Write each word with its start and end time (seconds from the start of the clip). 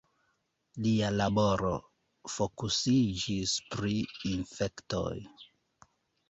Lia 0.85 1.09
laboro 1.17 1.69
fokusiĝis 2.37 3.53
pri 3.75 3.93
infektoj. 4.31 5.15